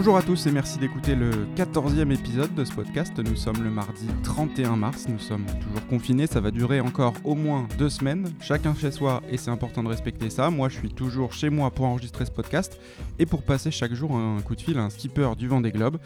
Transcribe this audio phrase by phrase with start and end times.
[0.00, 3.12] Bonjour à tous et merci d'écouter le 14e épisode de ce podcast.
[3.18, 7.34] Nous sommes le mardi 31 mars, nous sommes toujours confinés, ça va durer encore au
[7.34, 10.48] moins deux semaines, chacun chez soi et c'est important de respecter ça.
[10.48, 12.80] Moi je suis toujours chez moi pour enregistrer ce podcast
[13.18, 15.70] et pour passer chaque jour un coup de fil à un skipper du vent des
[15.70, 15.98] globes.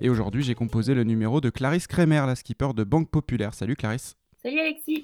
[0.00, 3.52] Et aujourd'hui j'ai composé le numéro de Clarisse Kremer, la skipper de Banque Populaire.
[3.52, 4.16] Salut Clarisse.
[4.42, 5.02] Salut Alexis.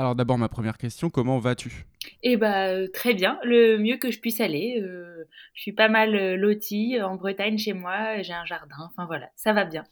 [0.00, 1.84] Alors d'abord ma première question, comment vas-tu?
[2.22, 4.80] Eh bah, euh, très bien, le mieux que je puisse aller.
[4.82, 9.04] Euh, je suis pas mal euh, lotie en Bretagne chez moi, j'ai un jardin, enfin
[9.04, 9.84] voilà, ça va bien.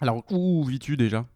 [0.00, 1.26] Alors, où vis-tu déjà?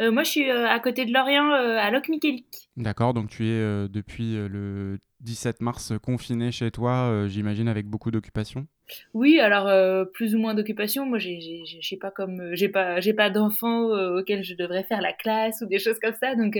[0.00, 2.68] Moi, je suis à côté de Lorient, à Locmiquélic.
[2.76, 8.66] D'accord, donc tu es depuis le 17 mars confiné chez toi, j'imagine, avec beaucoup d'occupation
[9.14, 11.06] oui, alors euh, plus ou moins d'occupation.
[11.06, 14.54] Moi, j'ai, je sais pas comme, euh, j'ai pas, j'ai pas d'enfants euh, auxquels je
[14.54, 16.34] devrais faire la classe ou des choses comme ça.
[16.34, 16.58] Donc,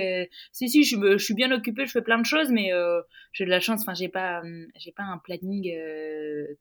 [0.52, 2.70] si si, je, je, suis bien occupée, je fais plein de choses, mais
[3.32, 3.82] j'ai de la chance.
[3.82, 4.42] Enfin, j'ai pas,
[4.76, 5.72] j'ai pas un planning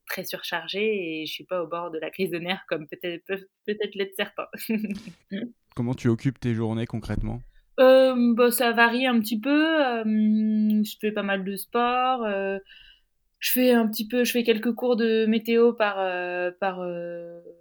[0.06, 3.24] très surchargé et je suis pas au bord de la crise de nerfs comme peut-être
[3.66, 4.48] peut-être l'être certains.
[5.76, 7.40] Comment tu occupes tes journées concrètement?
[7.78, 9.66] Bah, ça varie un petit peu.
[10.04, 12.26] je fais pas mal de sport
[13.40, 16.80] je fais un petit peu, je fais quelques cours de météo par, euh, par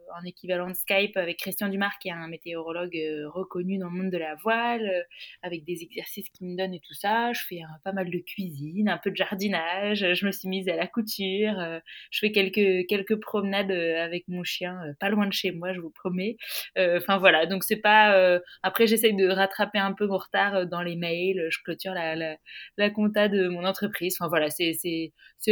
[0.10, 3.90] euh, en équivalent de Skype avec Christian Dumas, qui est un météorologue euh, reconnu dans
[3.90, 5.06] le monde de la voile,
[5.42, 7.32] avec des exercices qu'il me donne et tout ça.
[7.34, 10.14] Je fais pas mal de cuisine, un peu de jardinage.
[10.14, 11.56] Je me suis mise à la couture.
[12.12, 15.92] je fais quelques, quelques promenades avec mon chien, pas loin de chez moi, je vous
[15.92, 16.38] promets.
[16.78, 18.40] Enfin voilà, donc c'est pas.
[18.64, 21.48] Après, j'essaye de rattraper un peu mon retard dans les mails.
[21.50, 22.38] Je clôture la, la,
[22.78, 24.16] la compta de mon entreprise.
[24.20, 24.78] Enfin voilà, c'est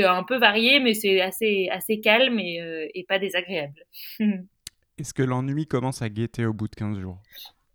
[0.04, 3.84] un un peu varié, mais c'est assez, assez calme et, euh, et pas désagréable.
[4.98, 7.22] Est-ce que l'ennui commence à guetter au bout de 15 jours?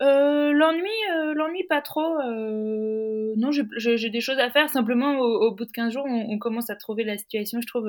[0.01, 2.19] Euh, l'ennui, euh, l'ennui pas trop.
[3.37, 4.69] non, j'ai des choses à faire.
[4.69, 7.89] Simplement, au, bout de 15 jours, on, commence à trouver la situation, je trouve,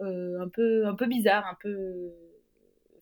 [0.00, 2.12] un, peu, un peu bizarre, un peu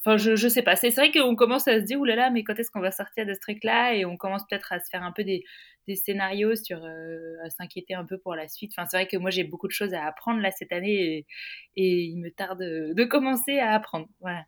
[0.04, 0.74] Enfin, je, je sais pas.
[0.74, 3.34] C'est vrai qu'on commence à se dire, oulala, mais quand est-ce qu'on va sortir de
[3.34, 3.94] ce truc-là?
[3.94, 5.44] Et on commence peut-être à se faire un peu des,
[5.94, 8.72] scénarios sur, euh, à s'inquiéter un peu pour la suite.
[8.76, 11.26] Enfin, c'est vrai que moi, j'ai beaucoup de choses à apprendre là cette année et,
[11.76, 14.08] et il me tarde de, commencer à apprendre.
[14.20, 14.44] Voilà.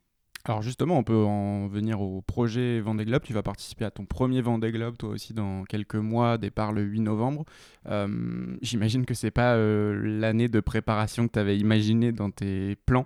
[0.46, 3.22] Alors justement, on peut en venir au projet Vendée Globe.
[3.22, 6.82] Tu vas participer à ton premier Vendée Globe, toi aussi, dans quelques mois, départ le
[6.82, 7.46] 8 novembre.
[7.86, 8.08] Euh,
[8.60, 13.04] j'imagine que c'est pas euh, l'année de préparation que tu avais imaginé dans tes plans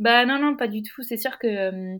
[0.00, 1.02] bah non, non, pas du tout.
[1.02, 1.98] C'est sûr que euh,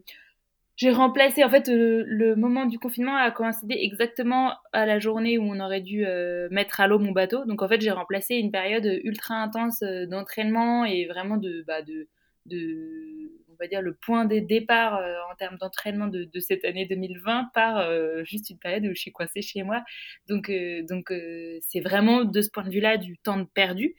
[0.74, 1.44] j'ai remplacé.
[1.44, 5.80] En fait, le moment du confinement a coïncidé exactement à la journée où on aurait
[5.80, 6.04] dû
[6.50, 7.44] mettre à l'eau mon bateau.
[7.44, 12.08] Donc en fait, j'ai remplacé une période ultra intense d'entraînement et vraiment de, bah, de,
[12.52, 15.00] on va dire, le point de départ
[15.30, 17.88] en termes d'entraînement de, cette année 2020 par
[18.24, 19.82] juste une période où je suis coincée chez moi.
[20.28, 20.50] Donc,
[20.88, 21.12] donc
[21.60, 23.94] c'est vraiment de ce point de vue-là du temps perdu.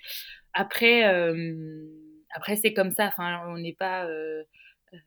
[0.53, 1.03] Après
[2.31, 3.07] après, c'est comme ça.
[3.07, 4.05] Enfin, on n'est pas.
[4.05, 4.43] Euh,
[4.93, 4.97] euh,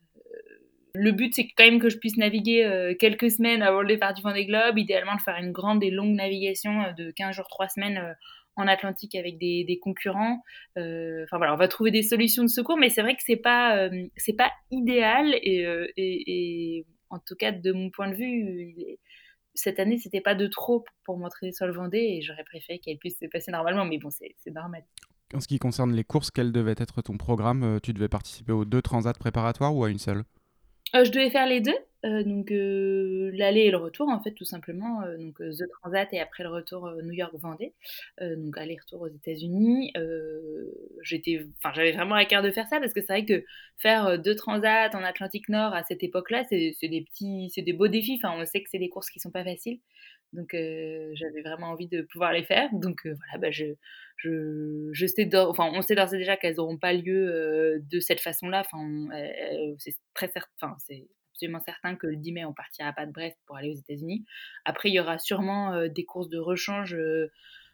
[0.94, 4.14] le but, c'est quand même que je puisse naviguer euh, quelques semaines avant le départ
[4.14, 4.78] du Vendée Globe.
[4.78, 8.16] Idéalement, de faire une grande et longue navigation de 15 jours, 3 semaines
[8.56, 10.42] en Atlantique avec des, des concurrents.
[10.76, 13.88] Enfin voilà, on va trouver des solutions de secours, mais c'est vrai que c'est pas
[14.16, 15.64] c'est pas idéal et,
[15.96, 18.74] et, et, en tout cas de mon point de vue,
[19.54, 22.98] cette année c'était pas de trop pour m'entraîner sur le Vendée et j'aurais préféré qu'elle
[22.98, 24.82] puisse se passer normalement, mais bon c'est normal.
[25.34, 27.62] En ce qui concerne les courses, quel devait être ton programme?
[27.62, 30.24] Euh, Tu devais participer aux deux transats préparatoires ou à une seule?
[30.94, 34.44] Euh, Je devais faire les deux, euh, donc l'aller et le retour en fait tout
[34.44, 37.74] simplement, donc The Transat et après le retour New York-Vendée,
[38.20, 39.92] donc aller-retour aux États-Unis.
[41.02, 43.44] j'étais, enfin j'avais vraiment à cœur de faire ça parce que c'est vrai que
[43.78, 47.88] faire deux transats en Atlantique Nord à cette époque-là, c'est, des petits, c'est des beaux
[47.88, 48.20] défis.
[48.22, 49.78] Enfin on sait que c'est des courses qui sont pas faciles.
[50.32, 52.69] Donc j'avais vraiment envie de pouvoir les faire.
[52.72, 53.74] Donc voilà, bah, je,
[54.16, 58.64] je, sais enfin, on sait d'ores et déjà qu'elles n'auront pas lieu de cette façon-là.
[58.66, 59.08] Enfin,
[59.78, 61.06] c'est très certain, c'est
[61.64, 64.25] certain que le 10 mai, on partira pas de Brest pour aller aux États-Unis.
[64.64, 66.97] Après, il y aura sûrement des courses de rechange.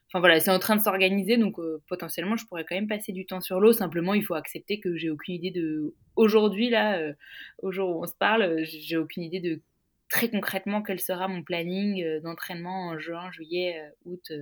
[0.08, 1.56] Enfin voilà, c'est en train de s'organiser, donc
[1.86, 3.72] potentiellement, je pourrais quand même passer du temps sur l'eau.
[3.72, 5.94] Simplement, il faut accepter que j'ai aucune idée de.
[6.16, 7.12] Aujourd'hui, là,
[7.62, 9.60] au jour où on se parle, j'ai aucune idée de
[10.08, 14.32] très concrètement quel sera mon planning euh, d'entraînement en juin, juillet, euh, août.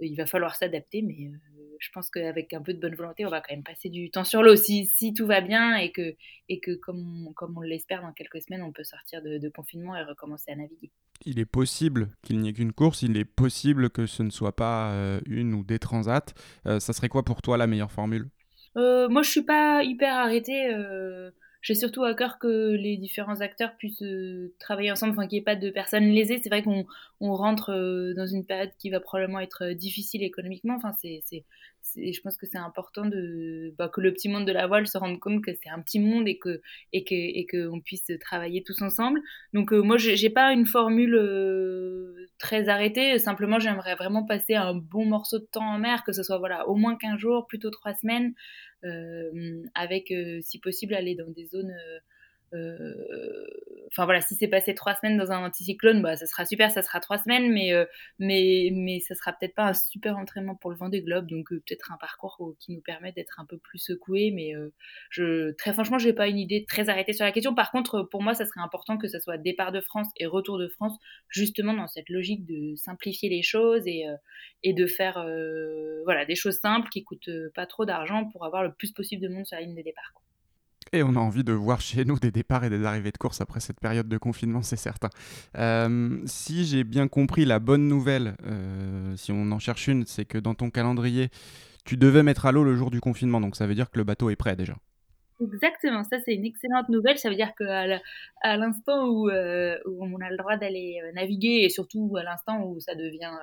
[0.00, 1.30] Euh, il va falloir s'adapter, mais
[1.78, 4.24] je pense qu'avec un peu de bonne volonté, on va quand même passer du temps
[4.24, 4.56] sur l'eau.
[4.56, 6.16] Si, si, tout va bien et que,
[6.48, 9.96] et que comme, on, comme on l'espère, dans quelques semaines, on peut sortir de, confinement
[9.96, 10.90] et recommencer à naviguer.
[11.24, 14.54] Il est possible qu'il n'y ait qu'une course, il est possible que ce ne soit
[14.54, 16.34] pas une ou des transats.
[16.64, 18.28] ça serait quoi pour toi la meilleure formule?
[18.74, 20.74] Moi, je suis pas hyper arrêtée
[21.66, 25.40] j'ai surtout à cœur que les différents acteurs puissent euh, travailler ensemble, enfin qu'il n'y
[25.40, 26.38] ait pas de personnes lésées.
[26.40, 26.86] C'est vrai qu'on
[27.18, 30.76] on rentre euh, dans une période qui va probablement être euh, difficile économiquement.
[30.76, 31.24] Enfin, c'est
[31.96, 34.96] je pense que c'est important de, bah, que le petit monde de la voile se
[34.96, 36.60] rende compte que c'est un petit monde et que
[36.92, 39.20] et que et qu'on puisse travailler tous ensemble.
[39.52, 41.16] Donc moi, j'ai pas une formule
[42.38, 43.18] très arrêtée.
[43.18, 46.68] Simplement, j'aimerais vraiment passer un bon morceau de temps en mer, que ce soit voilà
[46.68, 48.34] au moins 15 jours, plutôt 3 semaines,
[49.74, 50.12] avec
[50.42, 51.98] si possible aller dans des zones euh,
[52.52, 56.82] enfin voilà, si c'est passé trois semaines dans un anticyclone, bah ça sera super, ça
[56.82, 57.84] sera trois semaines, mais euh,
[58.18, 61.62] mais mais ça sera peut-être pas un super entraînement pour le Vendée Globe, donc euh,
[61.66, 64.52] peut-être un parcours qui nous permet d'être un peu plus secoué, mais
[65.10, 67.54] je très franchement, j'ai pas une idée très arrêtée sur la question.
[67.54, 70.58] Par contre, pour moi, ça serait important que ça soit départ de France et retour
[70.58, 70.96] de France,
[71.28, 74.04] justement dans cette logique de simplifier les choses et
[74.62, 75.14] et de faire
[76.04, 79.28] voilà des choses simples qui coûtent pas trop d'argent pour avoir le plus possible de
[79.28, 80.12] monde sur la ligne de départ.
[80.92, 83.40] Et on a envie de voir chez nous des départs et des arrivées de course
[83.40, 85.10] après cette période de confinement, c'est certain.
[85.58, 90.24] Euh, si j'ai bien compris, la bonne nouvelle, euh, si on en cherche une, c'est
[90.24, 91.28] que dans ton calendrier,
[91.84, 94.04] tu devais mettre à l'eau le jour du confinement, donc ça veut dire que le
[94.04, 94.74] bateau est prêt déjà.
[95.42, 97.18] Exactement, ça c'est une excellente nouvelle.
[97.18, 102.16] Ça veut dire qu'à l'instant euh, où, on a le droit d'aller naviguer et surtout
[102.16, 103.36] à l'instant où ça devient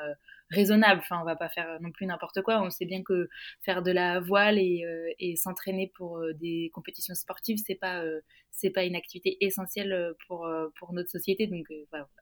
[0.53, 1.01] raisonnable.
[1.03, 2.61] Enfin, on va pas faire non plus n'importe quoi.
[2.61, 3.29] On sait bien que
[3.61, 8.21] faire de la voile et, euh, s'entraîner pour euh, des compétitions sportives, c'est pas euh,
[8.51, 10.47] c'est pas une activité essentielle pour
[10.77, 11.47] pour notre société.
[11.47, 11.65] Donc,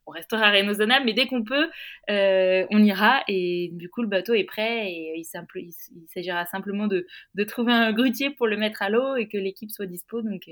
[0.05, 1.69] on restera raisonnable, mais dès qu'on peut,
[2.07, 3.23] on ira.
[3.27, 5.25] Et du coup, le bateau est prêt et il,
[5.55, 7.05] il, s'agira simplement de,
[7.35, 10.21] de trouver un grutier pour le mettre à l'eau et que l'équipe soit dispo.
[10.21, 10.49] Donc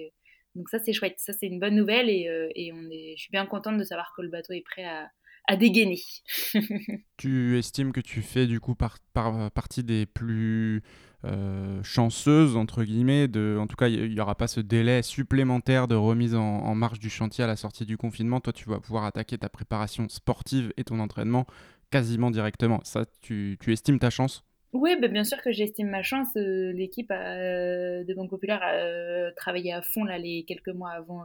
[0.56, 3.32] donc ça c'est chouette, ça c'est une bonne nouvelle et, et on est, je suis
[3.32, 5.10] bien contente de savoir que le bateau est prêt à,
[5.50, 6.00] à dégainer.
[7.18, 10.84] tu estimes que tu fais du coup par, par partie des plus
[11.26, 15.88] euh, chanceuses, entre guillemets, de, en tout cas il n'y aura pas ce délai supplémentaire
[15.88, 18.40] de remise en, marche du chantier à la sortie du confinement.
[18.40, 21.48] Toi tu vas pouvoir attaquer ta préparation sportive et ton entraînement
[21.90, 22.80] quasiment directement.
[22.84, 24.46] Ça, tu, tu estimes ta chance?
[24.72, 26.28] Oui, ben bien sûr que j'estime ma chance.
[26.38, 31.24] Euh, l'équipe euh, de Banque Populaire a travaillé à fond là, les quelques mois avant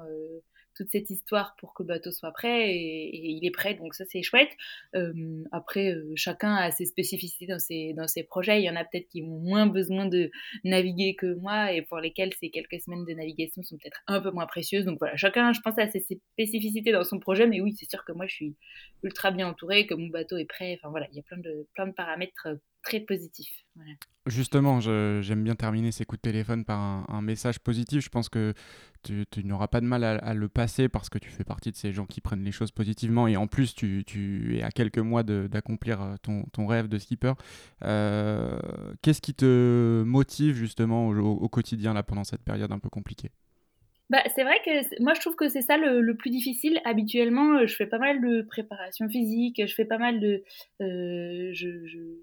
[0.74, 4.04] toute cette histoire pour que le bateau soit prêt et, il est prêt, donc ça
[4.08, 4.50] c'est chouette.
[4.94, 8.60] Euh, après, euh, chacun a ses spécificités dans ses, dans ses projets.
[8.60, 10.30] Il y en a peut-être qui ont moins besoin de
[10.64, 14.30] naviguer que moi et pour lesquels ces quelques semaines de navigation sont peut-être un peu
[14.30, 14.84] moins précieuses.
[14.84, 18.04] Donc voilà, chacun, je pense, a ses spécificités dans son projet, mais oui, c'est sûr
[18.04, 18.56] que moi je suis
[19.02, 20.78] ultra bien entourée, que mon bateau est prêt.
[20.78, 22.48] Enfin voilà, il y a plein de, plein de paramètres
[22.84, 23.48] très positif.
[24.26, 26.78] Justement, j'aime bien terminer ces coups de téléphone par
[27.10, 28.04] un, message positif.
[28.04, 28.54] Je pense que
[29.02, 31.92] tu, n'auras pas de mal à, le passer parce que tu fais partie de ces
[31.92, 36.00] gens qui prennent les choses positivement et en plus tu, es à quelques mois d'accomplir
[36.00, 36.14] euh,
[36.52, 37.32] ton, rêve de skipper.
[37.84, 38.58] Euh,
[39.02, 43.30] qu'est-ce qui te motive justement au, quotidien là pendant cette période un peu compliquée?
[44.10, 46.80] Bah, c'est vrai que moi je trouve que c'est ça le, plus difficile.
[46.84, 50.44] Habituellement, euh, je fais pas mal de préparation physique, je fais pas mal de,
[50.80, 52.18] je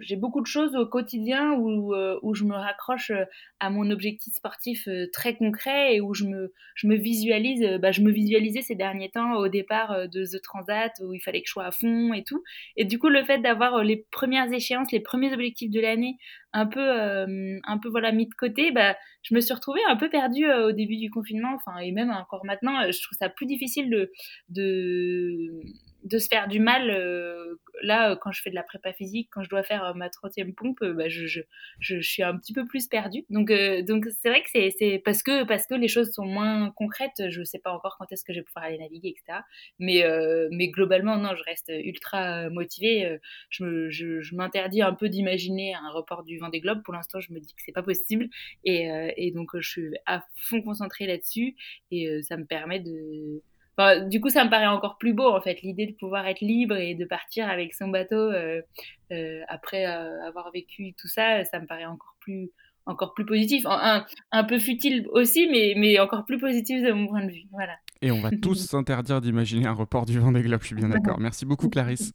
[0.00, 3.24] j'ai beaucoup de choses au quotidien où, euh, où je me raccroche euh,
[3.60, 7.92] à mon objectif sportif euh, très concret et où je me, je me visualise, bah,
[7.92, 11.48] je me visualisais ces derniers temps au départ de The Transat où il fallait que
[11.48, 12.42] je sois à fond et tout.
[12.76, 16.16] Et du coup, le fait d'avoir les premières échéances, les premiers objectifs de l'année
[16.54, 20.08] un peu, un peu voilà, mis de côté, bah, je me suis retrouvée un peu
[20.08, 23.90] perdue au début du confinement, enfin, et même encore maintenant, je trouve ça plus difficile
[23.90, 24.10] de,
[24.48, 25.60] de
[26.04, 29.42] de se faire du mal euh, là quand je fais de la prépa physique quand
[29.42, 31.40] je dois faire euh, ma troisième pompe euh, bah, je, je,
[31.80, 33.24] je, suis un petit peu plus perdue.
[33.30, 33.52] Donc
[33.86, 37.42] donc c'est vrai que c'est parce que parce que les choses sont moins concrètes je
[37.42, 39.40] sais pas encore quand est-ce que je vais pouvoir aller naviguer etc
[39.78, 40.04] mais
[40.50, 43.18] mais globalement non je reste ultra motivée.
[43.50, 46.82] Je, m'interdis un peu d'imaginer un report du Vendée Globe.
[46.82, 48.28] Pour l'instant je me dis que c'est pas possible.
[48.64, 51.56] Et, et donc je suis à fond concentrée là-dessus.
[51.90, 53.42] Et ça me permet de
[54.08, 56.76] du coup, ça me paraît encore plus beau, en fait, l'idée de pouvoir être libre
[56.76, 58.60] et de partir avec son bateau euh,
[59.12, 62.50] euh, après euh, avoir vécu tout ça, ça me paraît encore plus,
[62.86, 63.64] encore plus positif.
[63.66, 67.46] Un, un peu futile aussi, mais, mais encore plus positif de mon point de vue.
[67.52, 67.74] Voilà.
[68.02, 71.20] Et on va tous s'interdire d'imaginer un report du Vendée Globe, je suis bien d'accord.
[71.20, 72.12] Merci beaucoup, Clarisse.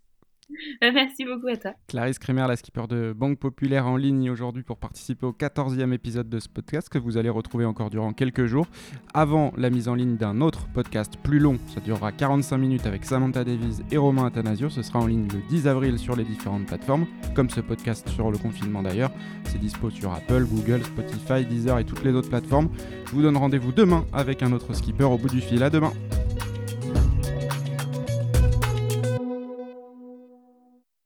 [0.83, 1.73] Euh, merci beaucoup à toi.
[1.87, 6.29] Clarisse Kremer, la skipper de Banque Populaire en ligne aujourd'hui pour participer au 14e épisode
[6.29, 8.67] de ce podcast que vous allez retrouver encore durant quelques jours
[9.13, 11.57] avant la mise en ligne d'un autre podcast plus long.
[11.73, 14.69] Ça durera 45 minutes avec Samantha Davies et Romain Athanasio.
[14.69, 17.05] Ce sera en ligne le 10 avril sur les différentes plateformes,
[17.35, 19.11] comme ce podcast sur le confinement d'ailleurs.
[19.45, 22.69] C'est dispo sur Apple, Google, Spotify, Deezer et toutes les autres plateformes.
[23.05, 25.63] Je vous donne rendez-vous demain avec un autre skipper au bout du fil.
[25.63, 25.93] À demain.